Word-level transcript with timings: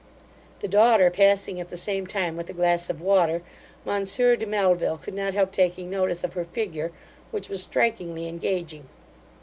The 0.61 0.67
daughter 0.67 1.11
passing 1.11 1.59
at 1.59 1.69
the 1.69 1.77
same 1.77 2.07
time 2.07 2.35
with 2.35 2.49
a 2.49 2.53
glass 2.53 2.89
of 2.89 3.01
water, 3.01 3.43
monsieur 3.85 4.35
de 4.35 4.47
Melville 4.47 4.97
could 4.97 5.13
not 5.13 5.35
help 5.35 5.51
taking 5.51 5.91
notice 5.91 6.23
of 6.23 6.33
her 6.33 6.43
figure, 6.45 6.91
which 7.29 7.49
was 7.49 7.61
strikingly 7.61 8.27
engaging. 8.27 8.89